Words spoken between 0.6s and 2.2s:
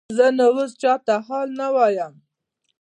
چاته حال نه وایم.